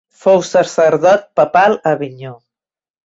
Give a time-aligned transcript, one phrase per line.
[0.21, 2.33] Fou sacerdot papal a Avinyó.